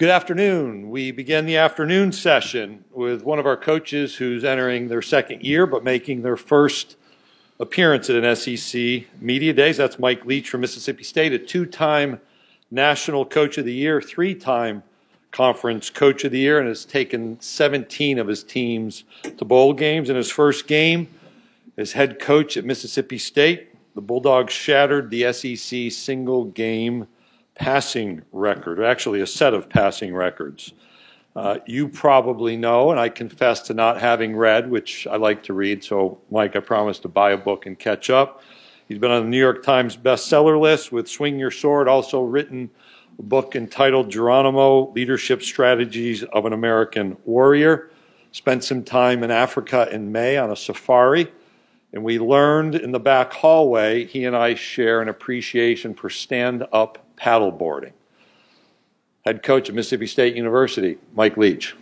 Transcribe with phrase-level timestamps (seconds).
[0.00, 0.88] Good afternoon.
[0.88, 5.66] We begin the afternoon session with one of our coaches who's entering their second year
[5.66, 6.96] but making their first
[7.58, 9.76] appearance at an SEC Media Days.
[9.76, 12.18] That's Mike Leach from Mississippi State, a two time
[12.70, 14.84] National Coach of the Year, three time
[15.32, 19.04] Conference Coach of the Year, and has taken 17 of his teams
[19.36, 20.08] to bowl games.
[20.08, 21.08] In his first game
[21.76, 27.06] as head coach at Mississippi State, the Bulldogs shattered the SEC single game
[27.60, 30.72] passing record, or actually a set of passing records.
[31.36, 35.52] Uh, you probably know, and I confess to not having read, which I like to
[35.52, 35.84] read.
[35.84, 38.42] So, Mike, I promised to buy a book and catch up.
[38.88, 42.70] He's been on the New York Times bestseller list with Swing Your Sword, also written
[43.18, 47.90] a book entitled Geronimo Leadership Strategies of an American Warrior.
[48.32, 51.30] Spent some time in Africa in May on a safari,
[51.92, 56.66] and we learned in the back hallway he and I share an appreciation for stand
[56.72, 57.92] up paddleboarding.
[59.24, 61.76] Head coach at Mississippi State University, Mike Leach.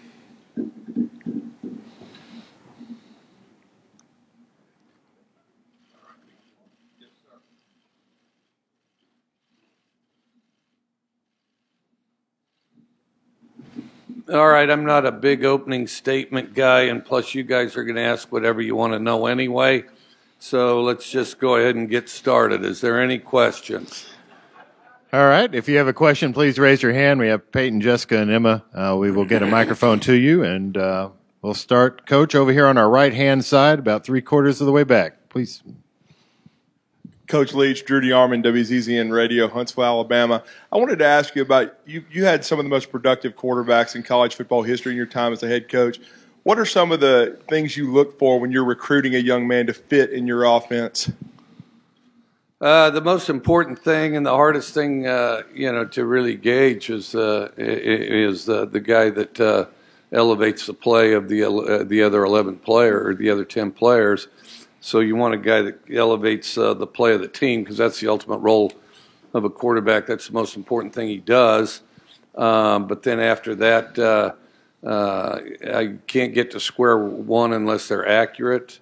[14.30, 17.97] All right, I'm not a big opening statement guy, and plus, you guys are going
[17.97, 19.84] to ask whatever you want to know anyway.
[20.39, 22.62] So let's just go ahead and get started.
[22.62, 24.06] Is there any questions?
[25.11, 25.55] All right.
[25.55, 27.19] If you have a question, please raise your hand.
[27.19, 28.62] We have Peyton, Jessica, and Emma.
[28.75, 31.09] Uh, we will get a microphone to you, and uh,
[31.41, 34.73] we'll start, Coach, over here on our right hand side, about three quarters of the
[34.73, 35.31] way back.
[35.31, 35.62] Please.
[37.27, 40.42] Coach Leach, Drew DeArmond, WZZN Radio, Huntsville, Alabama.
[40.70, 42.05] I wanted to ask you about you.
[42.11, 45.33] You had some of the most productive quarterbacks in college football history in your time
[45.33, 45.98] as a head coach.
[46.42, 49.67] What are some of the things you look for when you're recruiting a young man
[49.69, 51.11] to fit in your offense?
[52.61, 56.91] Uh, the most important thing and the hardest thing, uh, you know, to really gauge
[56.91, 59.67] is uh, is the guy that uh,
[60.11, 64.27] elevates the play of the uh, the other eleven player or the other ten players.
[64.81, 68.01] So you want a guy that elevates uh, the play of the team because that's
[68.01, 68.73] the ultimate role
[69.35, 70.07] of a quarterback.
[70.07, 71.83] That's the most important thing he does.
[72.35, 74.36] Um, but then after that,
[74.85, 78.80] I can't get to square one unless they're accurate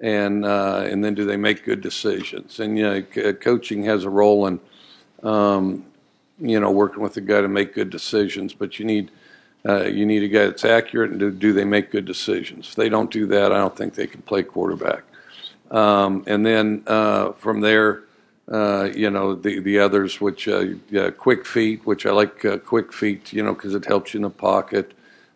[0.00, 2.60] and uh, and then do they make good decisions?
[2.60, 4.60] And you know, c- coaching has a role in
[5.22, 5.84] um,
[6.38, 9.10] you know working with the guy to make good decisions, but you need
[9.66, 12.68] uh, you need a guy that's accurate and do, do they make good decisions?
[12.68, 15.04] If they don't do that, I don't think they can play quarterback.
[15.70, 18.02] Um, and then uh, from there.
[18.48, 20.66] Uh, you know the the others, which uh,
[21.18, 24.22] quick feet, which I like uh, quick feet, you know, because it helps you in
[24.22, 24.92] the pocket.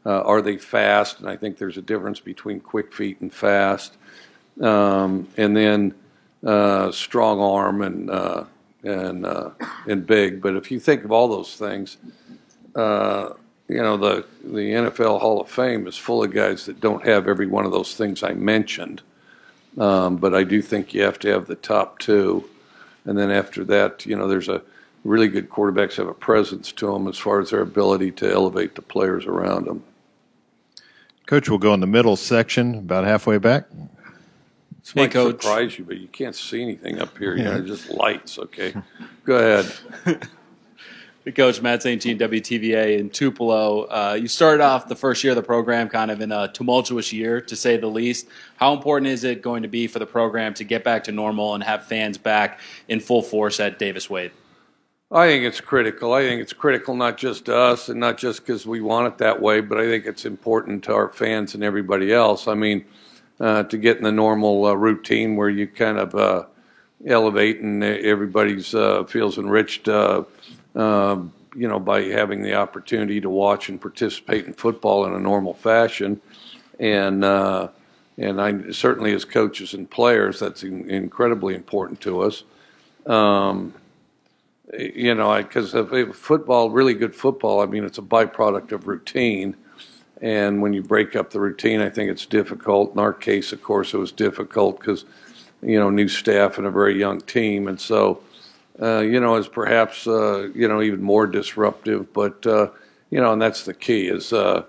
[0.07, 1.19] Are they fast?
[1.19, 3.97] And I think there's a difference between quick feet and fast
[4.61, 5.95] um, and then
[6.45, 8.45] uh, strong arm and uh,
[8.83, 9.51] and uh,
[9.87, 10.41] and big.
[10.41, 11.97] But if you think of all those things,
[12.75, 13.31] uh,
[13.69, 17.29] you know the the NFL Hall of Fame is full of guys that don't have
[17.29, 19.03] every one of those things I mentioned.
[19.79, 22.49] Um, but I do think you have to have the top two,
[23.05, 24.63] and then after that, you know, there's a
[25.05, 28.75] really good quarterbacks have a presence to them as far as their ability to elevate
[28.75, 29.83] the players around them.
[31.27, 33.65] Coach, we'll go in the middle section, about halfway back.
[34.81, 35.43] This hey, might Coach.
[35.43, 37.37] surprise you, but you can't see anything up here.
[37.37, 38.39] You know, just lights.
[38.39, 38.75] Okay,
[39.25, 39.73] go ahead.
[41.25, 42.01] hey, Coach Matt St.
[42.01, 43.83] Jean, WTVA in Tupelo.
[43.85, 47.13] Uh, you started off the first year of the program kind of in a tumultuous
[47.13, 48.27] year, to say the least.
[48.57, 51.55] How important is it going to be for the program to get back to normal
[51.55, 54.33] and have fans back in full force at Davis Wade?
[55.13, 56.15] I think it's critical.
[56.15, 59.19] I think it's critical not just to us and not just because we want it
[59.19, 62.47] that way, but I think it's important to our fans and everybody else.
[62.47, 62.85] I mean,
[63.41, 66.45] uh, to get in the normal uh, routine where you kind of uh,
[67.07, 70.23] elevate and everybody's uh, feels enriched, uh,
[70.75, 75.19] um, you know, by having the opportunity to watch and participate in football in a
[75.19, 76.21] normal fashion,
[76.79, 82.45] and and I certainly as coaches and players, that's in, incredibly important to us.
[83.07, 83.73] Um,
[84.79, 85.73] you know, because
[86.15, 89.57] football, really good football, I mean, it's a byproduct of routine
[90.21, 92.93] and when you break up the routine, I think it's difficult.
[92.93, 95.07] In our case, of course, it was difficult because,
[95.63, 97.69] you know, new staff and a very young team.
[97.69, 98.23] And so,
[98.83, 102.13] uh, you know, is perhaps, uh, you know, even more disruptive.
[102.13, 102.69] But, uh,
[103.09, 104.65] you know, and that's the key is, uh,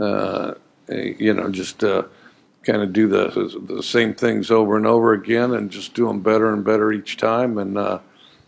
[0.00, 0.54] uh,
[0.88, 2.04] you know, just uh,
[2.62, 6.20] kind of do the, the same things over and over again and just do them
[6.20, 7.58] better and better each time.
[7.58, 7.76] And,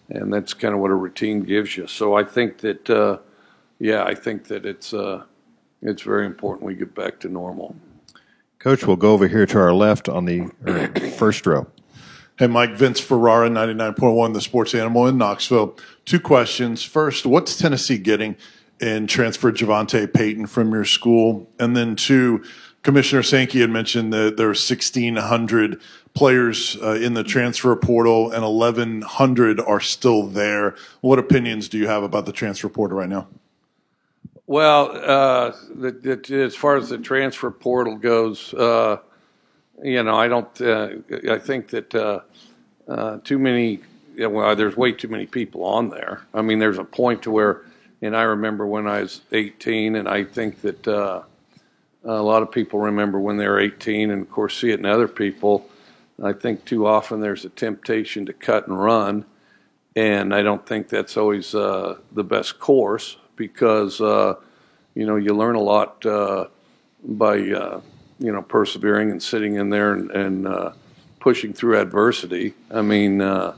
[0.09, 1.87] and that's kind of what a routine gives you.
[1.87, 3.21] So I think that,
[3.79, 4.94] yeah, I think that it's,
[5.83, 7.77] it's very important we get back to normal.
[8.59, 10.49] Coach, we'll go over here to our left on the
[11.17, 11.67] first row.
[12.39, 15.77] Hey, Mike, Vince Ferrara, 99.1, the sports animal in Knoxville.
[16.05, 16.85] Two questions.
[16.85, 18.37] First, what's Tennessee getting
[18.81, 21.49] in transfer JaVonta Payton from your school?
[21.59, 22.45] And then two,
[22.83, 25.81] Commissioner Sankey had mentioned that there are 1,600
[26.15, 30.77] players uh, in the transfer portal and 1,100 are still there.
[31.01, 33.29] What opinions do you have about the transfer portal right now?
[34.49, 38.97] Well, uh, the, the, as far as the transfer portal goes, uh,
[39.85, 40.61] you know, I don't.
[40.61, 40.89] Uh,
[41.31, 42.21] I think that uh,
[42.89, 43.81] uh, too many.
[44.17, 46.23] Well, there's way too many people on there.
[46.33, 47.67] I mean, there's a point to where,
[48.00, 51.23] and I remember when I was 18, and I think that uh,
[52.05, 54.87] a lot of people remember when they were 18, and of course see it in
[54.87, 55.69] other people.
[56.25, 59.27] I think too often there's a temptation to cut and run,
[59.94, 64.35] and I don't think that's always the best course because uh,
[64.94, 66.49] you know you learn a lot uh,
[67.02, 67.81] by uh,
[68.19, 70.73] you know persevering and sitting in there and, and uh,
[71.20, 72.52] pushing through adversity.
[72.70, 73.55] I mean, uh,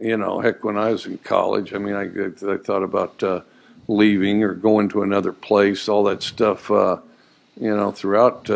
[0.00, 3.22] you know, heck, when I was in college, I mean, I, I thought about
[3.86, 6.70] leaving or going to another place, all that stuff.
[6.70, 8.50] you know, throughout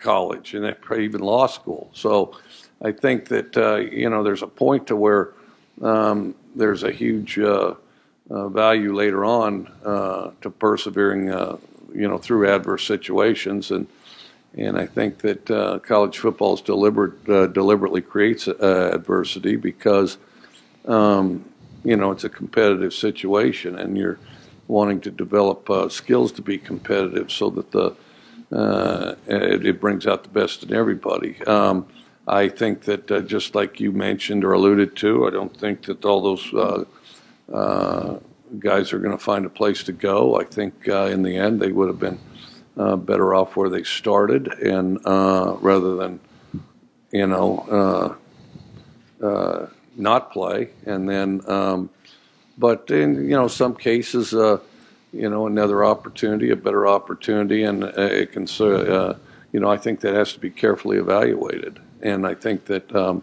[0.00, 1.90] college and even law school.
[1.92, 2.36] So
[2.82, 3.54] I think that
[3.92, 5.32] you know there's a point to where
[5.82, 7.74] um, there's a huge uh,
[8.28, 11.56] value later on uh, to persevering, uh,
[11.94, 13.70] you know, through adverse situations.
[13.70, 13.86] And
[14.54, 20.16] and I think that uh, college football is deliberate, uh, deliberately creates uh, adversity because,
[20.86, 21.44] um,
[21.84, 24.18] you know, it's a competitive situation, and you're
[24.66, 27.94] wanting to develop skills to be competitive so that the
[29.26, 31.40] it, it, brings out the best in everybody.
[31.44, 31.86] Um,
[32.26, 36.22] I think that just like you mentioned or alluded to, I don't think that all
[36.22, 36.86] those
[37.52, 38.16] uh,
[38.58, 40.40] guys are going to find a place to go.
[40.40, 42.18] I think uh, in the end they would have been
[42.76, 46.20] uh, better off where they started, and uh, rather than
[47.10, 48.16] you know
[49.96, 51.40] not play, and then.
[51.48, 51.90] Um,
[52.58, 54.60] but in you know some cases, you
[55.12, 58.46] know another opportunity, a better opportunity, and it can.
[59.52, 62.94] you know, I think that has to be carefully evaluated, and I think that.
[62.94, 63.22] Um,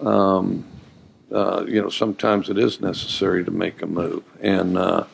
[0.00, 0.64] um,
[1.34, 4.22] uh, you know, sometimes it is necessary to make a move.
[4.40, 5.04] And uh,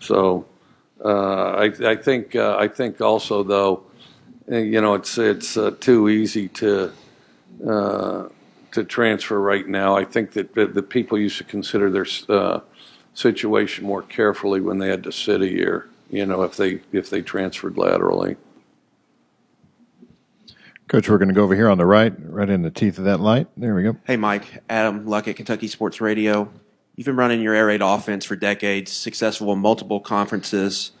[0.00, 0.46] so
[1.04, 3.84] uh, I, I, think uh, I think also though,
[4.50, 6.92] eh, you know, it's it's uh, too easy to
[7.60, 9.96] to transfer right now.
[9.96, 12.60] I think that the, people used to consider their
[13.14, 15.88] situation more carefully when they had to sit a year.
[16.10, 18.36] You know, if they if they transferred laterally.
[20.86, 23.04] Coach, we're going to go over here on the right, right in the teeth of
[23.04, 23.46] that light.
[23.56, 23.96] There we go.
[24.04, 24.62] Hey, Mike.
[24.68, 26.52] Adam Luck at Kentucky Sports Radio.
[26.94, 30.92] You've been running your air raid offense for decades, successful in multiple conferences.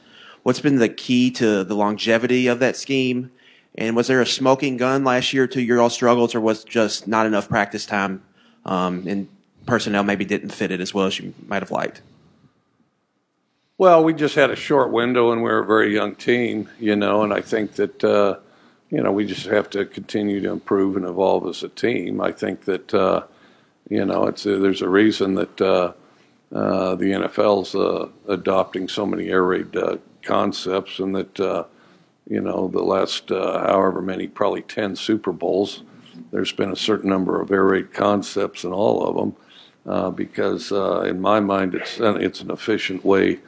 [0.42, 3.30] What's been the key to the longevity of that scheme?
[3.74, 7.06] And was there a smoking gun last year to your all struggles, or was just
[7.06, 8.22] not enough practice time
[8.64, 9.28] um, and
[9.66, 12.00] personnel maybe didn't fit it as well as you might have liked?
[13.76, 16.96] Well, we just had a short window and we are a very young team, you
[16.96, 18.02] know, and I think that.
[18.02, 18.38] Uh,
[18.94, 22.20] you know, we just have to continue to improve and evolve as a team.
[22.20, 23.24] I think that, uh,
[23.90, 25.92] you know, it's a, there's a reason that uh,
[26.54, 31.64] uh, the NFL's uh, adopting so many air raid uh, concepts, and that, uh,
[32.30, 35.82] you know, the last however many, probably 10 Super Bowls,
[36.30, 40.14] there's been a certain number of air raid concepts in all of them.
[40.14, 43.40] because in my mind, it's it's an efficient way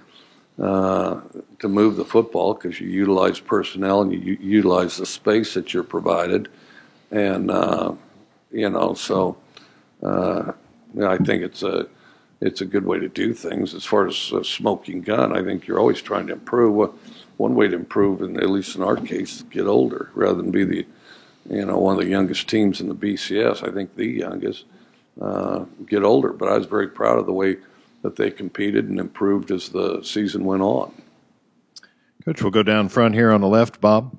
[0.59, 1.21] uh,
[1.59, 5.83] to move the football because you utilize personnel and you utilize the space that you're
[5.83, 6.49] provided,
[7.11, 7.93] and uh,
[8.51, 9.37] you know so
[10.03, 10.53] uh,
[11.03, 11.89] I think it's a
[12.41, 13.75] it's a good way to do things.
[13.75, 16.95] As far as a smoking gun, I think you're always trying to improve.
[17.37, 20.65] One way to improve, and at least in our case, get older rather than be
[20.65, 20.87] the
[21.51, 23.67] you know one of the youngest teams in the BCS.
[23.67, 24.65] I think the youngest
[25.21, 27.59] uh, get older, but I was very proud of the way
[28.03, 30.93] that they competed and improved as the season went on.
[32.25, 33.81] Coach, we'll go down front here on the left.
[33.81, 34.17] Bob.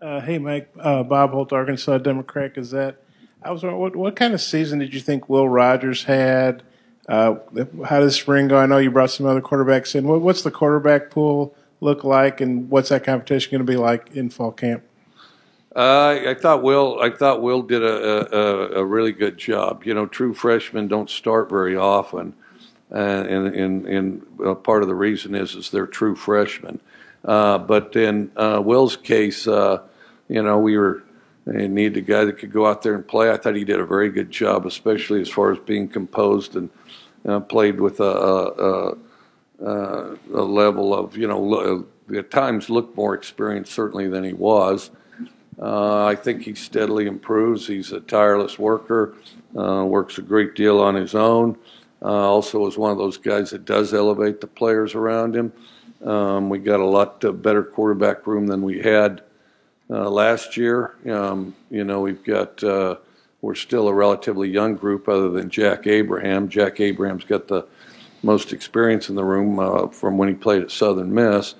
[0.00, 0.70] Uh, hey, Mike.
[0.78, 3.02] Uh, Bob Holt, Arkansas Democrat Gazette.
[3.42, 6.62] I was wondering, what, what kind of season did you think Will Rogers had?
[7.08, 7.36] Uh,
[7.84, 8.58] how does spring go?
[8.58, 10.06] I know you brought some other quarterbacks in.
[10.06, 14.12] What, what's the quarterback pool look like, and what's that competition going to be like
[14.14, 14.84] in fall camp?
[15.76, 17.00] Uh, I thought Will.
[17.02, 19.84] I thought Will did a, a, a, really good job.
[19.84, 22.32] You know, true freshmen don't start very often,
[22.94, 26.80] uh, and and, and uh, part of the reason is is they're true freshmen.
[27.24, 29.80] Uh, but in Will's case, you
[30.28, 31.02] know, we were
[31.46, 33.30] and needed a guy that could go out there and play.
[33.30, 36.70] I thought he did a very good job, especially as far as being composed and
[37.26, 38.96] uh, played with a, a,
[39.60, 41.86] a, a, level of, you know,
[42.16, 44.90] at times looked more experienced certainly than he was.
[45.60, 47.66] Uh, I think he steadily improves.
[47.66, 49.14] He's a tireless worker,
[49.56, 51.56] uh, works a great deal on his own.
[52.04, 55.50] Uh, also, is one of those guys that does elevate the players around him.
[56.04, 59.22] Um, we got a lot uh, better quarterback room than we had
[59.88, 60.96] uh, last year.
[61.10, 62.96] Um, you know, we've got uh,
[63.40, 66.50] we're still a relatively young group, other than Jack Abraham.
[66.50, 67.66] Jack Abraham's got the
[68.22, 71.54] most experience in the room uh, from when he played at Southern Miss.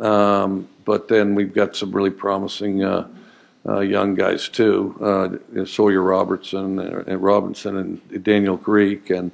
[0.00, 7.76] Um, but then we've got some really promising young guys too, Sawyer Robertson and Robinson
[7.76, 9.30] and Daniel Greek and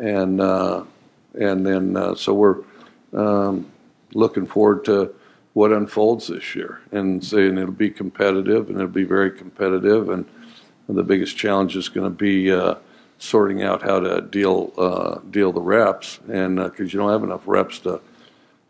[0.00, 0.84] and uh,
[1.34, 2.58] and then uh, so we're
[3.12, 3.70] um,
[4.14, 5.14] looking forward to
[5.52, 10.08] what unfolds this year and saying it'll be competitive and it'll be very competitive.
[10.08, 10.24] And
[10.88, 12.74] the biggest challenge is going to be uh,
[13.18, 16.18] sorting out how to deal uh, deal the reps.
[16.32, 18.00] And because uh, you don't have enough reps to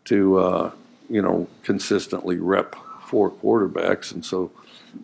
[0.05, 0.71] to uh,
[1.09, 4.11] you know consistently rep four quarterbacks.
[4.11, 4.51] And so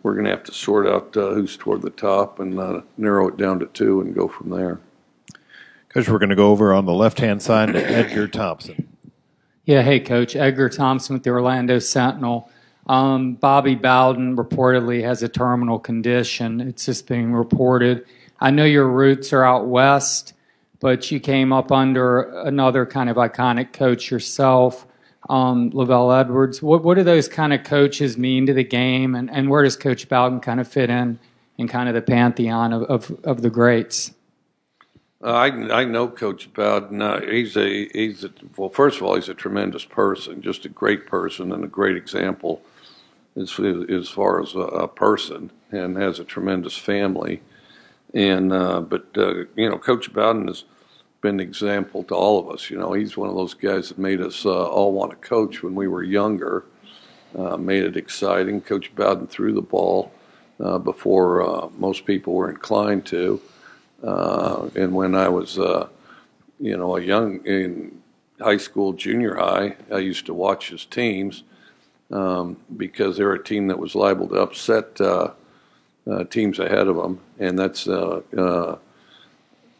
[0.02, 3.58] we're going to have to sort out who's toward the top and narrow it down
[3.60, 4.78] to two and go from there.
[5.88, 8.88] Coach, we're going to go over on the left hand side to Edgar Thompson.
[9.64, 10.36] Yeah, hey, Coach.
[10.36, 12.50] Edgar Thompson with the Orlando Sentinel.
[12.86, 16.60] Um, Bobby Bowden reportedly has a terminal condition.
[16.60, 18.06] It's just being reported.
[18.40, 20.32] I know your roots are out west,
[20.80, 24.86] but you came up under another kind of iconic coach yourself
[25.28, 26.62] um, LaVell Edwards.
[26.62, 29.76] What, what do those kind of coaches mean to the game, and, and where does
[29.76, 31.18] Coach Bowden kind of fit in
[31.58, 34.12] in kind of the pantheon of, of, of the greats?
[35.22, 37.02] Uh, I, I know Coach Bowden.
[37.02, 38.68] Uh, he's a he's a, well.
[38.68, 42.62] First of all, he's a tremendous person, just a great person and a great example
[43.36, 47.42] as as far as a, a person, and has a tremendous family.
[48.14, 50.64] And uh, but uh, you know, Coach Bowden has
[51.20, 52.70] been an example to all of us.
[52.70, 55.64] You know, he's one of those guys that made us uh, all want to coach
[55.64, 56.64] when we were younger.
[57.36, 58.60] Uh, made it exciting.
[58.60, 60.12] Coach Bowden threw the ball
[60.82, 63.40] before most people were inclined to.
[64.02, 65.88] Uh, and when I was, uh,
[66.60, 68.00] you know, a young in
[68.40, 71.42] high school, junior high, I used to watch his teams
[72.10, 75.32] um, because they're a team that was liable to upset uh,
[76.30, 77.86] teams ahead of them, and that's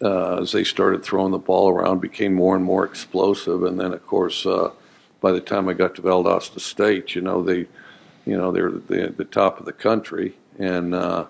[0.00, 3.62] uh, as they started throwing the ball around, became more and more explosive.
[3.64, 4.70] And then, of course, uh,
[5.20, 7.66] by the time I got to Valdosta State, you know, they,
[8.24, 11.26] you know, they're the, the top of the country, and uh,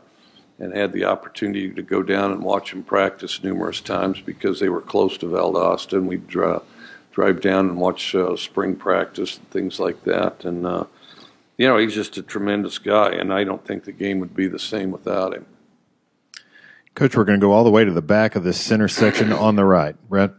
[0.59, 4.69] and had the opportunity to go down and watch them practice numerous times because they
[4.69, 6.62] were close to Valdosta, and we'd drive
[7.12, 10.45] drive down and watch uh, spring practice and things like that.
[10.45, 10.85] And uh,
[11.57, 14.47] you know, he's just a tremendous guy, and I don't think the game would be
[14.47, 15.47] the same without him.
[16.95, 19.33] Coach, we're going to go all the way to the back of this center section
[19.33, 19.97] on the right.
[20.09, 20.33] Brett?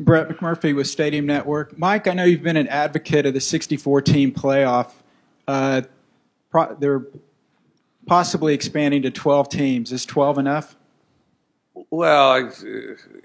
[0.00, 1.78] Brett McMurphy with Stadium Network.
[1.78, 4.90] Mike, I know you've been an advocate of the 64 team playoff.
[5.46, 5.82] Uh,
[6.50, 7.02] pro- they're
[8.06, 9.92] possibly expanding to 12 teams.
[9.92, 10.76] Is 12 enough?
[11.90, 12.38] Well, I,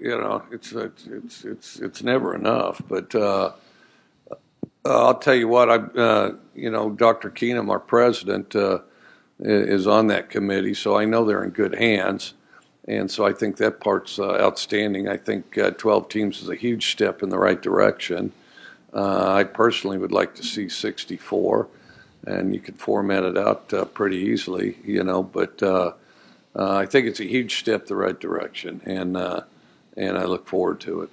[0.00, 2.80] you know, it's, it's, it's, it's never enough.
[2.86, 3.52] But uh,
[4.84, 7.30] I'll tell you what, I, uh, you know, Dr.
[7.30, 8.80] Keenum, our president, uh,
[9.40, 12.34] is on that committee, so I know they're in good hands.
[12.88, 15.08] And so I think that part's uh, outstanding.
[15.08, 18.32] I think uh, 12 teams is a huge step in the right direction.
[18.94, 21.68] Uh, I personally would like to see 64,
[22.28, 25.22] and you could format it out uh, pretty easily, you know.
[25.22, 25.92] But uh,
[26.56, 29.16] uh, I think it's a huge step the right direction, and
[29.96, 31.10] and I look forward to it.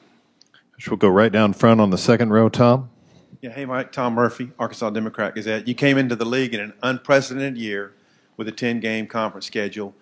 [0.88, 2.90] We'll go right down front on the second row, Tom.
[3.42, 3.92] Yeah, hey, Mike.
[3.92, 5.68] Tom Murphy, Arkansas Democrat Gazette.
[5.68, 7.94] You came into the league in an unprecedented year
[8.38, 9.94] with a 10 game conference schedule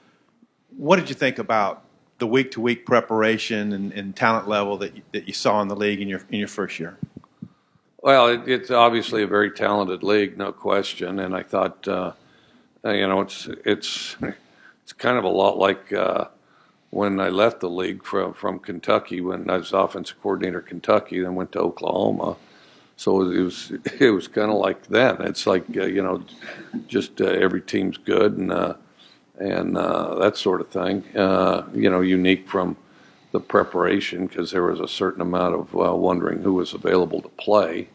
[0.77, 1.84] what did you think about
[2.20, 5.67] the week to week preparation and, and, talent level that you, that you saw in
[5.67, 6.98] the league in your in your first year?
[8.03, 11.19] Well, it, it's obviously a very talented league, no question.
[11.22, 12.12] And I thought, uh,
[12.86, 14.17] you know, it's it's
[14.83, 16.25] it's kind of a lot like uh,
[16.91, 21.22] when I left the league from from Kentucky when I was offensive coordinator at Kentucky,
[21.22, 22.36] then went to Oklahoma.
[22.98, 25.22] So it was it was kind of like then.
[25.22, 26.25] It's like uh, you know,
[26.88, 28.75] just uh, every team's good and uh,
[29.39, 31.05] and uh, that sort of thing.
[31.15, 32.75] Uh, you know, unique from
[33.34, 37.30] the preparation because there was a certain amount of uh, wondering who was available to
[37.30, 37.90] play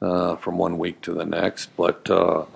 [0.00, 1.76] uh, from one week to the next.
[1.76, 2.46] But uh,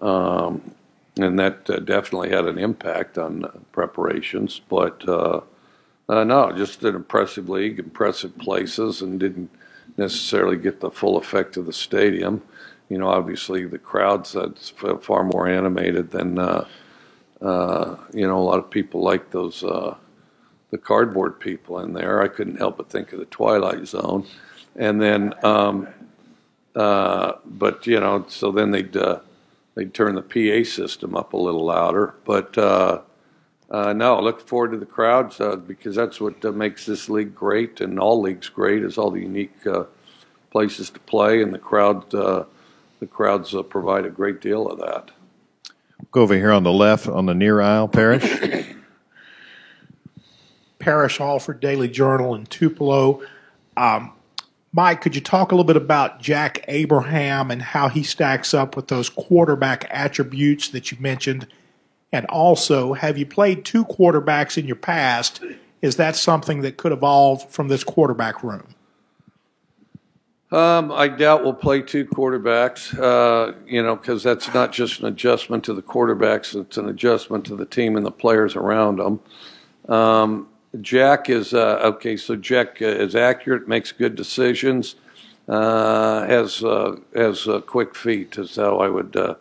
[0.00, 0.74] um,
[1.18, 4.60] and that uh, definitely had an impact on preparations.
[4.68, 9.50] But no, just an impressive league, impressive places, and didn't
[9.98, 12.42] necessarily get the full effect of the stadium.
[12.88, 14.70] You know, obviously the crowds that's
[15.02, 16.38] far more animated than
[17.40, 19.96] uh, you know, a lot of people like those uh,
[20.70, 22.22] the cardboard people in there.
[22.22, 24.26] I couldn't help but think of the Twilight Zone,
[24.76, 25.88] and then, um,
[26.74, 29.20] uh, but you know, so then they'd uh,
[29.74, 32.14] they'd turn the PA system up a little louder.
[32.24, 33.00] But uh,
[33.70, 37.08] uh, no, I look forward to the crowds uh, because that's what uh, makes this
[37.08, 39.54] league great and all leagues great is all the unique
[40.50, 42.10] places to play and the crowd.
[42.10, 45.10] The crowds provide a great deal of that.
[46.10, 48.76] Go over here on the left on the near aisle, Parrish.
[50.80, 53.22] Parrish Alford Daily Journal in Tupelo.
[53.76, 54.12] Um,
[54.72, 58.76] Mike, could you talk a little bit about Jack Abraham and how he stacks up
[58.76, 61.46] with those quarterback attributes that you mentioned?
[62.12, 65.42] And also, have you played two quarterbacks in your past?
[65.82, 68.74] Is that something that could evolve from this quarterback room?
[70.52, 75.06] Um, I doubt we'll play two quarterbacks, uh, you know, because that's not just an
[75.06, 79.20] adjustment to the quarterbacks, it's an adjustment to the team and the players around them.
[79.88, 80.48] Um,
[80.80, 84.94] Jack is, uh, okay, so Jack is accurate, makes good decisions,
[85.48, 89.34] uh, has, uh, has uh, quick feet, is how I would uh,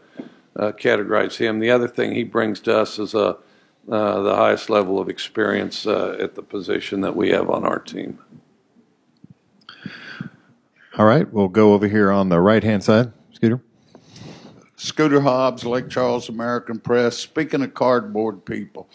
[0.55, 1.59] uh, categorize him.
[1.59, 3.35] The other thing he brings to us is uh,
[3.91, 7.79] uh, the highest level of experience uh, at the position that we have on our
[7.79, 8.17] team.
[10.97, 13.13] All right, we'll go over here on the right hand side.
[13.31, 13.61] Scooter.
[14.75, 17.17] Scooter Hobbs, Lake Charles American Press.
[17.17, 18.89] Speaking of cardboard people,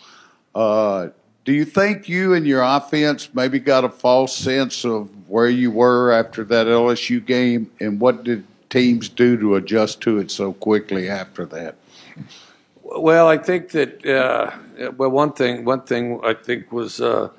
[0.55, 1.09] uh,
[1.45, 5.71] do you think you and your offense maybe got a false sense of where you
[5.71, 10.53] were after that LSU game, and what did teams do to adjust to it so
[10.55, 11.77] quickly after that?
[12.83, 14.53] Well, I think that uh,
[14.97, 17.31] well, one thing, one thing I think was, uh,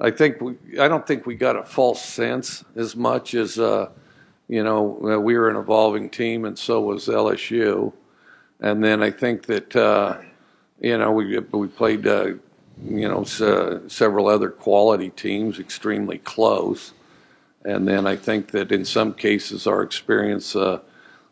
[0.00, 3.88] I think we, I don't think we got a false sense as much as, uh,
[4.48, 7.92] you know, uh, we were an evolving team, and so was LSU,
[8.60, 10.18] and then I think that, uh,
[10.80, 12.32] you know, we we played, uh,
[12.84, 16.92] you know, s- several other quality teams extremely close,
[17.64, 20.54] and then I think that in some cases our experience.
[20.56, 20.80] Uh,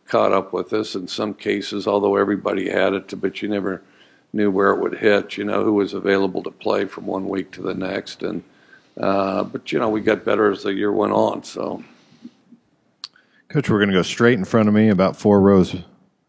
[0.08, 3.82] caught up with us in some cases, although everybody had it, but you never
[4.32, 7.50] knew where it would hit, you know, who was available to play from one week
[7.50, 8.22] to the next.
[8.22, 8.42] And,
[8.98, 11.44] uh, but, you know, we got better as the year went on.
[11.44, 11.84] So,
[13.48, 15.76] Coach, we're going to go straight in front of me, about four rows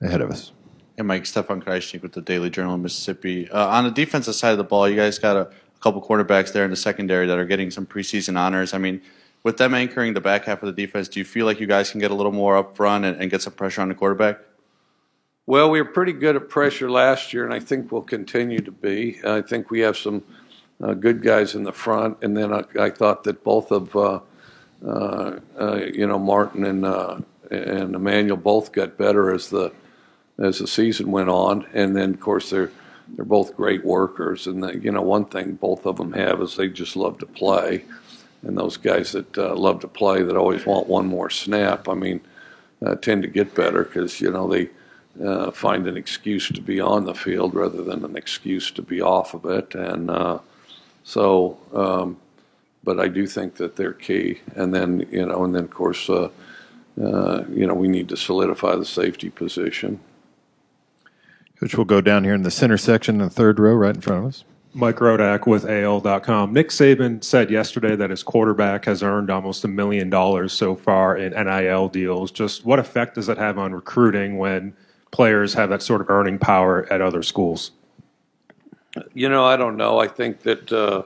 [0.01, 0.51] ahead of us.
[0.99, 3.49] Hey, Mike, Stefan Krajisnik with the Daily Journal of Mississippi.
[3.49, 6.51] Uh, on the defensive side of the ball, you guys got a, a couple quarterbacks
[6.51, 8.73] there in the secondary that are getting some preseason honors.
[8.73, 9.01] I mean,
[9.43, 11.89] with them anchoring the back half of the defense, do you feel like you guys
[11.89, 14.39] can get a little more up front and, and get some pressure on the quarterback?
[15.45, 18.71] well, we were pretty good at pressure last year, and I think we'll continue to
[18.71, 19.21] be.
[19.25, 20.21] I think we have some
[20.83, 24.19] uh, good guys in the front, and then I, I thought that both of, uh,
[24.85, 29.71] uh, uh, you know, Martin and uh, and Emmanuel both got better as the
[30.39, 32.71] as the season went on, and then of course they're
[33.15, 36.55] they're both great workers, and the, you know one thing both of them have is
[36.55, 37.83] they just love to play,
[38.43, 41.93] and those guys that uh, love to play that always want one more snap, I
[41.93, 42.21] mean,
[42.85, 44.69] uh, tend to get better because you know they
[45.23, 49.01] uh, find an excuse to be on the field rather than an excuse to be
[49.01, 50.39] off of it, and uh,
[51.03, 51.57] so.
[51.73, 52.17] Um,
[52.81, 56.09] but I do think that they're key, and then you know, and then of course,
[56.09, 56.29] uh,
[57.01, 59.99] uh, you know, we need to solidify the safety position.
[61.59, 64.01] Coach, we'll go down here in the center section, in the third row, right in
[64.01, 64.43] front of us.
[64.73, 66.53] Mike Rodak with AL.com.
[66.53, 71.17] Nick Saban said yesterday that his quarterback has earned almost a million dollars so far
[71.17, 72.31] in NIL deals.
[72.31, 74.73] Just what effect does that have on recruiting when
[75.11, 77.71] players have that sort of earning power at other schools?
[79.13, 79.99] You know, I don't know.
[79.99, 81.03] I think that uh,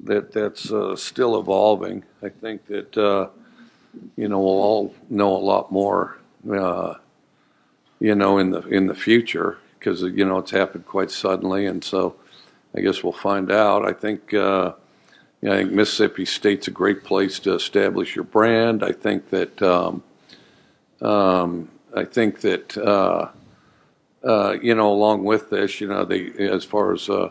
[0.00, 2.04] that that's uh, still evolving.
[2.22, 3.28] I think that uh,
[4.16, 6.18] you know we'll all know a lot more.
[6.50, 6.94] Uh,
[8.00, 11.84] you know, in the in the future, because you know it's happened quite suddenly, and
[11.84, 12.16] so
[12.74, 13.84] I guess we'll find out.
[13.84, 14.32] I think.
[14.32, 14.72] Uh,
[15.40, 18.82] you know, I think Mississippi State's a great place to establish your brand.
[18.82, 20.02] I think that um,
[21.02, 23.28] um, I think that uh,
[24.26, 27.28] uh, you know, along with this, you know, the as far as uh,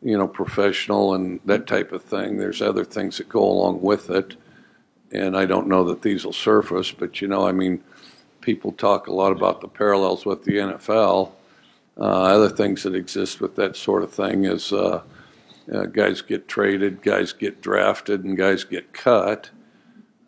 [0.00, 4.10] you know, professional and that type of thing, there's other things that go along with
[4.10, 4.36] it.
[5.10, 7.82] And I don't know that these will surface, but you know, I mean,
[8.42, 11.32] people talk a lot about the parallels with the NFL.
[11.98, 15.02] Uh, other things that exist with that sort of thing is uh,
[15.72, 19.50] uh, guys get traded, guys get drafted, and guys get cut.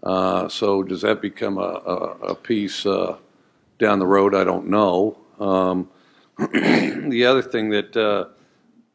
[0.04, 1.94] So does that become a, a,
[2.28, 4.34] a piece down the road?
[4.34, 5.16] I don't know.
[5.40, 5.88] Um,
[6.38, 8.32] the other thing that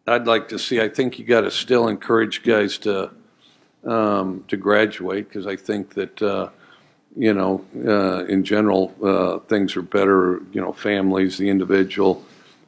[0.08, 3.12] I'd like to see, I think you got to still encourage guys to
[3.84, 6.50] um, to graduate because I think that uh,
[7.16, 10.42] you know uh, in general uh, things are better.
[10.52, 12.24] You know, families, the individual,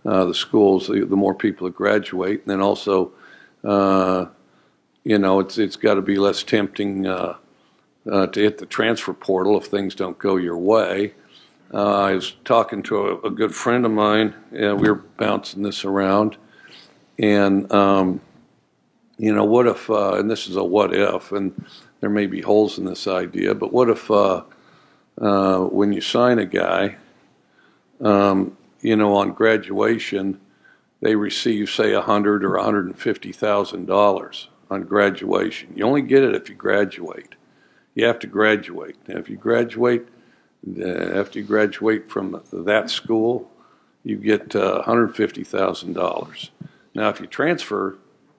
[0.06, 3.12] uh, the schools, the, the more people that graduate, and then also
[3.64, 4.26] uh,
[5.04, 7.36] you know it's it's got to be less tempting uh,
[8.10, 11.14] uh, to hit the transfer portal if things don't go your way.
[11.74, 14.34] Uh, I was talking to a, a good friend of mine.
[14.52, 16.38] and we were bouncing this around,
[17.18, 18.22] and um,
[19.18, 19.90] you know, what if?
[19.90, 21.66] And this is a what if, and
[22.00, 24.10] there may be holes in this idea, but what if
[25.20, 26.96] when you sign a guy,
[28.00, 30.40] um, you know, on graduation,
[31.02, 35.74] they receive say a hundred or a hundred and fifty thousand dollars on graduation.
[35.76, 37.36] You only get it if you graduate.
[37.96, 38.98] You have to graduate.
[39.08, 40.08] If you graduate,
[40.78, 43.52] uh, after you graduate from that school,
[44.04, 46.50] you get uh, $150,000.
[46.96, 47.98] Now, if you transfer,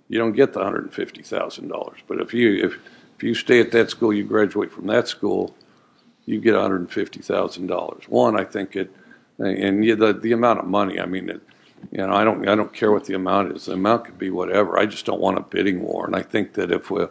[0.09, 1.95] you don't get the $150,000.
[2.07, 2.79] But if you if
[3.17, 5.55] if you stay at that school, you graduate from that school,
[6.25, 8.09] you get $150,000.
[8.09, 8.91] One, I think it,
[9.41, 11.01] and the the amount of money.
[11.01, 11.41] I mean, it,
[11.91, 13.67] you know, I don't I don't care what the amount is.
[13.67, 14.79] The amount could be whatever.
[14.79, 16.07] I just don't want a bidding war.
[16.07, 17.07] And I think that if we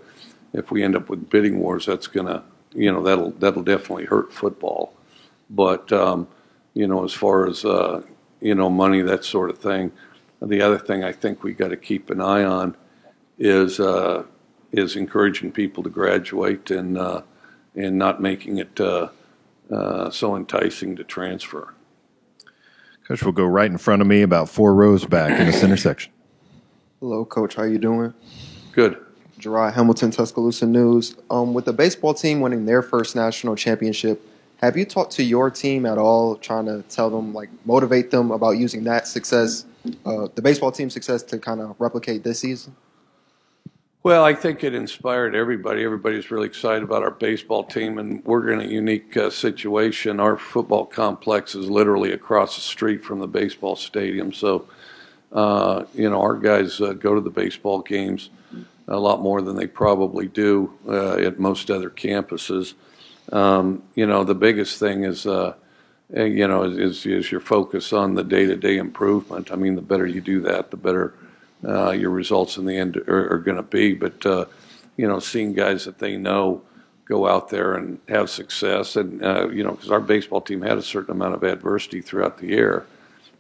[0.54, 4.32] if we end up with bidding wars, that's gonna you know that'll that'll definitely hurt
[4.32, 4.94] football.
[5.50, 6.28] But um,
[6.74, 8.04] you know, as far as uh,
[8.42, 9.92] you know, money that sort of thing.
[10.42, 12.76] The other thing I think we got to keep an eye on
[13.38, 14.24] is uh,
[14.72, 17.22] is encouraging people to graduate and uh,
[17.76, 19.10] and not making it uh,
[19.72, 21.74] uh, so enticing to transfer.
[23.10, 25.78] Coach will go right in front of me, about four rows back in the center
[25.78, 26.14] section.
[27.00, 27.56] Hello, Coach.
[27.56, 28.14] How you doing?
[28.72, 29.04] Good.
[29.40, 31.16] Gerard Hamilton, Tuscaloosa News.
[31.32, 34.22] Um, with the baseball team winning their first national championship,
[34.58, 38.30] have you talked to your team at all, trying to tell them, like, motivate them
[38.30, 39.66] about using that success,
[40.06, 42.76] uh, the baseball team's success, to kind of replicate this season?
[44.02, 45.84] Well, I think it inspired everybody.
[45.84, 50.22] Everybody's really excited about our baseball team, and we're in a unique uh, situation.
[50.22, 54.32] Our football complex is literally across the street from the baseball stadium.
[54.32, 54.70] So,
[55.34, 58.30] uh, you know, our guys uh, go to the baseball games
[58.88, 62.76] a lot more than they probably do uh, at most other campuses.
[63.34, 65.56] Um, you know, the biggest thing is, uh,
[66.16, 69.52] you know, is, is your focus on the day to day improvement.
[69.52, 71.16] I mean, the better you do that, the better
[71.68, 73.94] uh, your results in the end are, are going to be.
[73.94, 74.46] But uh,
[74.98, 76.62] you know, seeing guys that they know
[77.06, 80.78] go out there and have success, and uh, you know, because our baseball team had
[80.78, 82.86] a certain amount of adversity throughout the year,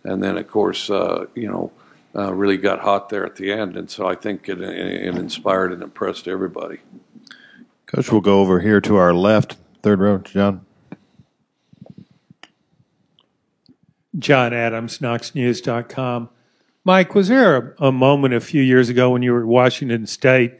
[0.03, 1.71] and then of course, uh, you know,
[2.15, 5.71] uh, really got hot there at the end, and so I think it, it inspired
[5.71, 6.79] and impressed everybody.
[7.85, 10.65] Coach, we'll go over here to our left, third row, John.
[14.17, 16.29] John Adams, KnoxNews.com.
[16.89, 20.07] Mike, was there a, a, moment a few years ago when you were at Washington
[20.07, 20.55] State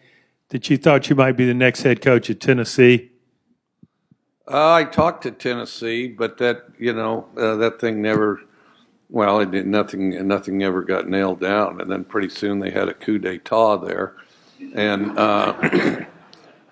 [0.50, 3.10] that you thought you might be the next head coach at Tennessee?
[4.48, 8.42] Uh, I talked to Tennessee, but that you know uh, that thing never.
[9.10, 10.28] Well, it did nothing.
[10.28, 14.13] Nothing ever got nailed down, and then pretty soon they had a coup d'état there,
[14.76, 15.56] and, uh,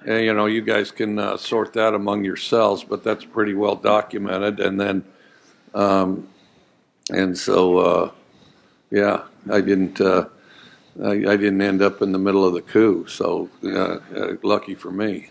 [0.06, 4.60] you know you guys can uh, sort that among yourselves, but that's pretty well documented.
[4.60, 5.04] And then,
[5.74, 6.28] um,
[7.10, 8.12] and so uh,
[8.92, 10.00] yeah, I didn't.
[10.02, 10.26] Uh,
[11.02, 14.74] I, I, didn't end up in the middle of the coup, so uh, uh, lucky
[14.74, 15.30] for me.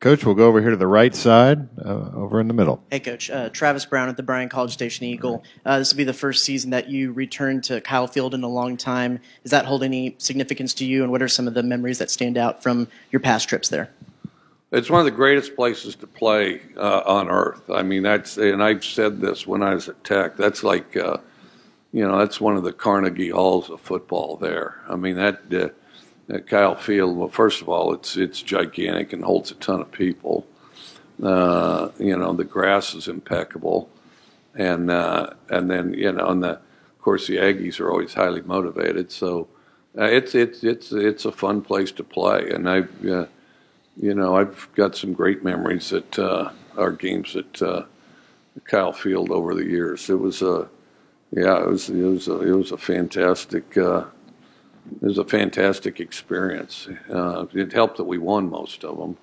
[0.00, 2.82] Coach, we'll go over here to the right side, uh, over in the middle.
[2.90, 3.30] Hey, Coach.
[3.30, 5.44] Uh, Travis Brown at the Bryan College Station Eagle.
[5.64, 8.48] Uh, this will be the first season that you return to Kyle Field in a
[8.48, 9.20] long time.
[9.42, 12.10] Does that hold any significance to you, and what are some of the memories that
[12.10, 13.90] stand out from your past trips there?
[14.72, 17.68] It's one of the greatest places to play uh, on earth.
[17.68, 20.36] I mean, that's, and I've said this when I was at Tech.
[20.36, 20.96] That's like
[21.92, 24.80] you know, that's one of the Carnegie halls of football there.
[24.88, 25.68] I mean, that, uh,
[26.28, 29.90] that Kyle Field, well, first of all, it's, it's gigantic and holds a ton of
[29.90, 30.46] people.
[31.22, 33.90] Uh, you know, the grass is impeccable.
[34.54, 38.42] And, uh, and then, you know, and the, of course, the Aggies are always highly
[38.42, 39.10] motivated.
[39.10, 39.48] So
[39.98, 42.50] uh, it's, it's, it's, it's a fun place to play.
[42.50, 43.26] And I've, uh,
[43.96, 47.60] you know, I've got some great memories at uh, our games at
[48.64, 50.08] Kyle Field over the years.
[50.08, 50.68] It was a,
[51.32, 54.04] yeah, it was it was a, it was a fantastic uh,
[55.00, 56.88] it was a fantastic experience.
[57.08, 59.16] Uh, it helped that we won most of them.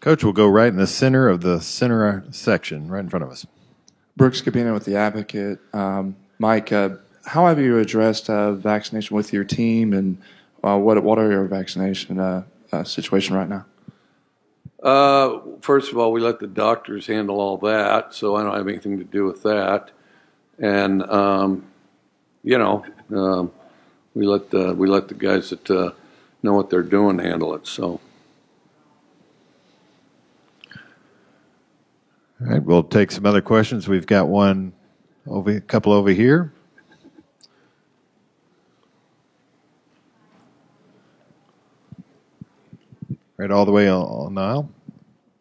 [0.00, 3.30] Coach will go right in the center of the center section, right in front of
[3.30, 3.46] us.
[4.16, 5.58] Brooks Kubena with the Advocate.
[5.72, 6.90] Um, Mike, uh,
[7.26, 10.18] how have you addressed uh, vaccination with your team, and
[10.62, 12.44] uh, what what are your vaccination uh,
[12.84, 13.64] situation right now?
[15.62, 18.98] first of all, we let the doctors handle all that, so I don't have anything
[18.98, 19.92] to do with that
[20.60, 21.64] and um,
[22.44, 23.50] you know um,
[24.14, 25.92] we let the we let the guys that uh,
[26.42, 27.66] know what they're doing handle it.
[27.66, 28.00] So.
[32.42, 33.86] All right, we'll take some other questions.
[33.86, 34.72] We've got one
[35.26, 36.54] over, a couple over here.
[43.36, 44.70] Right all the way on the aisle.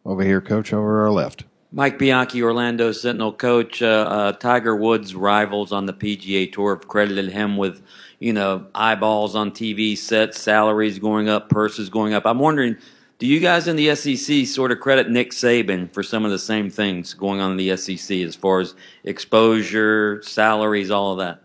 [0.06, 1.46] Over here, coach, over our left.
[1.72, 3.82] Mike Bianchi, Orlando Sentinel coach.
[3.82, 7.82] Uh, uh, Tiger Woods' rivals on the PGA Tour have credited him with,
[8.18, 12.26] you know, eyeballs on TV sets, salaries going up, purses going up.
[12.26, 12.76] I'm wondering,
[13.20, 16.40] do you guys in the SEC sort of credit Nick Saban for some of the
[16.40, 21.42] same things going on in the SEC as far as exposure, salaries, all of that?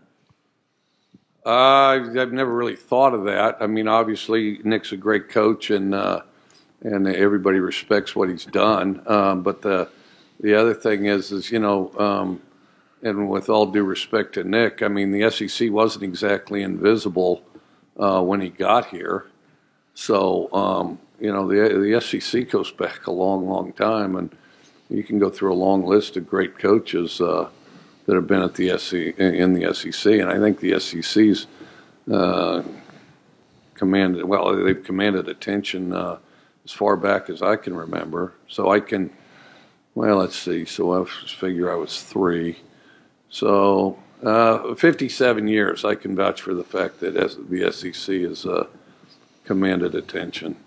[1.45, 3.57] Uh, I've never really thought of that.
[3.59, 6.21] I mean, obviously Nick's a great coach, and uh,
[6.81, 9.03] and everybody respects what he's done.
[9.05, 9.87] Um, but the
[10.39, 12.41] the other thing is, is you know, um,
[13.01, 17.43] and with all due respect to Nick, I mean, the SEC wasn't exactly invisible
[17.97, 19.27] uh, when he got here.
[19.93, 24.35] So um, you know, the the SEC goes back a long, long time, and
[24.89, 27.21] you can go through a long list of great coaches.
[27.21, 27.49] Uh,
[28.05, 31.47] that have been at the SEC in the SEC, and I think the SEC's
[32.11, 32.61] uh,
[33.73, 34.55] commanded well.
[34.55, 36.17] They've commanded attention uh,
[36.63, 38.33] as far back as I can remember.
[38.47, 39.11] So I can,
[39.95, 40.65] well, let's see.
[40.65, 42.59] So I figure I was three.
[43.29, 48.67] So uh, 57 years, I can vouch for the fact that the SEC has uh,
[49.45, 50.57] commanded attention.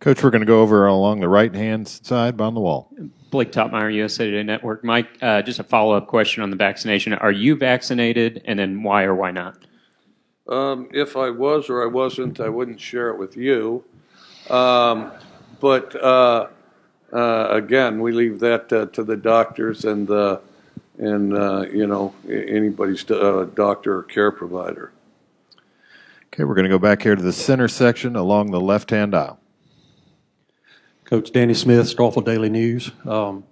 [0.00, 2.92] Coach, we're going to go over along the right hand side on the wall.
[3.30, 4.84] Blake Toppmeyer, USA Today Network.
[4.84, 7.14] Mike, uh, just a follow up question on the vaccination.
[7.14, 9.58] Are you vaccinated, and then why or why not?
[10.48, 13.84] Um, if I was or I wasn't, I wouldn't share it with you.
[14.48, 15.10] Um,
[15.60, 15.94] but
[17.12, 20.38] uh, uh, again, we leave that uh, to the doctors and uh,
[20.98, 24.92] and uh, you know anybody's doctor or care provider.
[26.26, 29.14] Okay, we're going to go back here to the center section along the left hand
[29.14, 29.40] aisle.
[31.04, 32.90] Coach Danny Smith, Starkville Daily News.
[33.06, 33.44] Um,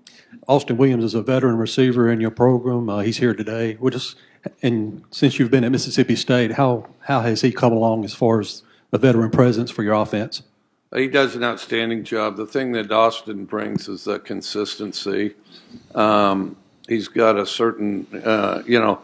[0.47, 2.88] Austin Williams is a veteran receiver in your program.
[2.88, 3.77] Uh, he's here today.
[3.81, 4.16] we just,
[4.62, 8.40] and since you've been at Mississippi State, how how has he come along as far
[8.40, 10.42] as a veteran presence for your offense?
[10.97, 12.37] He does an outstanding job.
[12.37, 15.35] The thing that Austin brings is the consistency.
[15.95, 16.57] Um,
[16.89, 19.01] he's got a certain, uh, you know,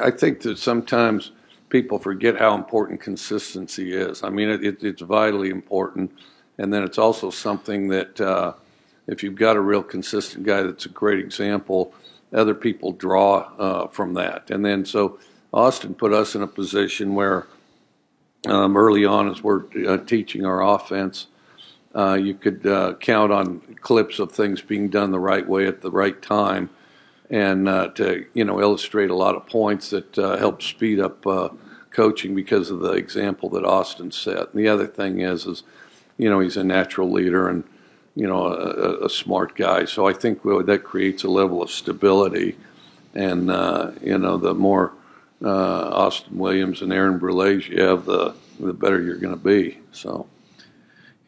[0.00, 1.32] I think that sometimes
[1.70, 4.22] people forget how important consistency is.
[4.22, 6.12] I mean, it, it's vitally important.
[6.58, 8.52] And then it's also something that uh,
[9.06, 11.94] if you've got a real consistent guy that's a great example,
[12.34, 14.50] other people draw uh, from that.
[14.50, 15.18] And then so
[15.54, 17.46] Austin put us in a position where
[18.46, 21.26] um, early on, as we're uh, teaching our offense,
[21.94, 25.82] uh, you could uh, count on clips of things being done the right way at
[25.82, 26.70] the right time,
[27.28, 31.24] and uh, to you know illustrate a lot of points that help speed up
[31.90, 34.52] coaching because of the example that Austin set.
[34.52, 35.64] And the other thing is is
[36.20, 37.64] you know, he's a natural leader and,
[38.14, 39.86] you know, a, a smart guy.
[39.86, 42.58] So I think that creates a level of stability.
[43.14, 44.92] And, uh, you know, the more
[45.42, 49.78] uh, Austin Williams and Aaron Brulés you have, the, the better you're going to be.
[49.92, 50.26] So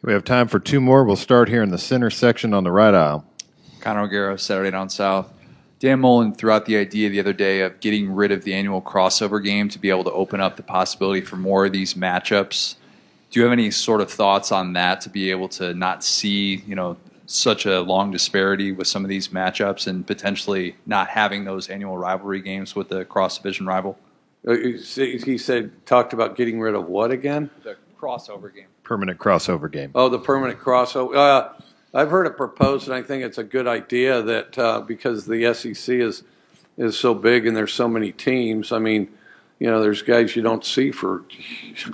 [0.01, 1.03] we have time for two more.
[1.03, 3.25] We'll start here in the center section on the right aisle.
[3.79, 5.31] Conor O'Gara, Saturday Down South.
[5.79, 8.81] Dan Mullen threw out the idea the other day of getting rid of the annual
[8.81, 12.75] crossover game to be able to open up the possibility for more of these matchups
[13.33, 16.57] do you have any sort of thoughts on that to be able to not see,
[16.67, 21.45] you know, such a long disparity with some of these matchups and potentially not having
[21.45, 23.97] those annual rivalry games with the cross division rival?
[24.45, 27.49] Uh, he said talked about getting rid of what again?
[27.63, 28.67] The crossover game.
[28.83, 29.91] Permanent crossover game.
[29.95, 31.15] Oh, the permanent crossover.
[31.15, 31.49] Uh,
[31.93, 35.53] I've heard it proposed, and I think it's a good idea that uh, because the
[35.53, 36.23] SEC is
[36.77, 38.71] is so big and there's so many teams.
[38.71, 39.07] I mean,
[39.59, 41.23] you know, there's guys you don't see for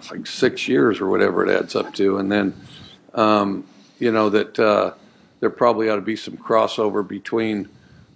[0.10, 2.54] like six years or whatever it adds up to, and then,
[3.14, 3.66] um,
[4.00, 4.94] you know, that uh,
[5.40, 7.70] there probably ought to be some crossover between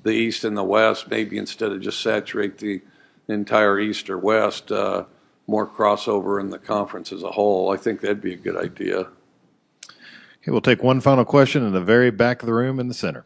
[0.04, 2.82] the East and the West, maybe instead of just saturate the
[3.28, 5.06] entire East or West, uh,
[5.48, 7.72] more crossover in the conference as a whole.
[7.72, 9.00] I think that'd be a good idea.
[9.00, 12.94] Okay, we'll take one final question in the very back of the room in the
[12.94, 13.26] center.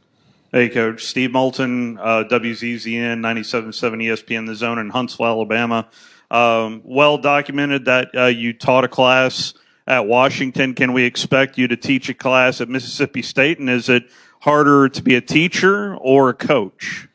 [0.52, 1.04] Hey, Coach.
[1.04, 5.90] Steve Moulton, uh, WZZN, 97.7 ESPN The Zone in Huntsville, Alabama.
[6.30, 9.54] Um, well documented that uh, you taught a class
[9.88, 10.74] at Washington.
[10.74, 13.60] Can we expect you to teach a class at Mississippi State?
[13.60, 14.04] And is it
[14.42, 17.08] harder to be a teacher or a coach?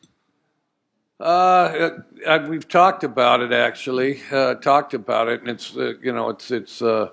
[1.19, 1.91] Uh,
[2.25, 4.19] uh, we've talked about it actually.
[4.29, 7.09] Uh, talked about it, and it's uh, you know it's it's uh,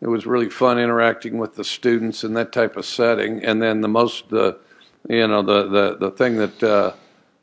[0.00, 3.44] it was really fun interacting with the students in that type of setting.
[3.44, 4.58] And then the most the
[5.08, 6.92] you know the the the thing that uh,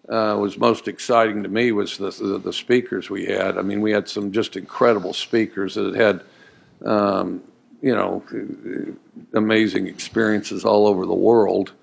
[0.10, 3.58] uh, was most exciting to me was the, the, the speakers we had.
[3.58, 6.24] I mean, we had some just incredible speakers that had,
[6.86, 7.44] um,
[7.82, 8.24] you know,
[9.34, 11.74] amazing experiences all over the world.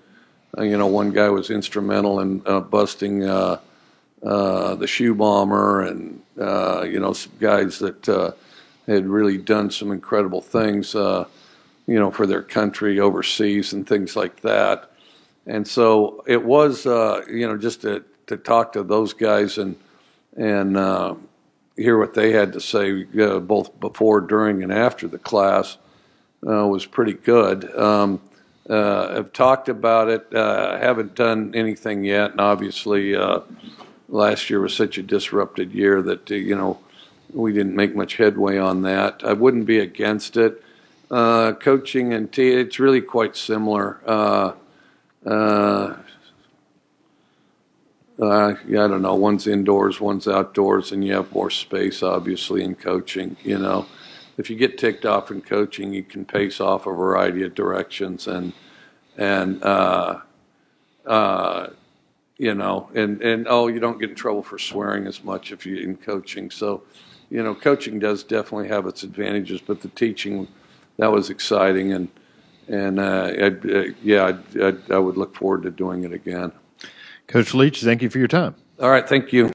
[0.57, 3.59] Uh, you know, one guy was instrumental in uh, busting uh,
[4.23, 8.35] uh, the shoe bomber, and uh, you know, some guys that
[8.87, 14.41] had really done some incredible things, you know, for their country overseas and things like
[14.41, 14.91] that
[15.45, 19.75] and so it was uh, you know just to to talk to those guys and
[20.35, 21.15] and uh,
[21.77, 25.77] hear what they had to say uh, both before, during, and after the class
[26.47, 27.73] uh, was pretty good.
[27.75, 28.21] Um,
[28.69, 30.33] uh, I've talked about it.
[30.33, 33.41] Uh, haven't done anything yet, and obviously, uh,
[34.09, 36.79] last year was such a disrupted year that uh, you know
[37.33, 39.21] we didn't make much headway on that.
[39.23, 40.61] I wouldn't be against it.
[41.09, 43.99] Coaching and t- it's really quite similar.
[44.05, 44.53] Uh,
[48.19, 49.15] I don't know.
[49.15, 53.37] One's indoors, one's outdoors, and you have more space, obviously, in coaching.
[53.43, 53.85] You know,
[54.37, 58.27] if you get ticked off in coaching, you can pace off a variety of directions,
[58.27, 58.53] and
[59.17, 60.19] and uh,
[61.05, 61.67] uh,
[62.37, 65.65] you know, and and oh, you don't get in trouble for swearing as much if
[65.65, 66.51] you're in coaching.
[66.51, 66.83] So,
[67.29, 70.47] you know, coaching does definitely have its advantages, but the teaching
[70.97, 72.09] that was exciting, and
[72.67, 76.51] and uh, I'd, uh, yeah, I'd, I'd, I would look forward to doing it again.
[77.27, 78.55] Coach Leach, thank you for your time.
[78.79, 79.53] All right, thank you.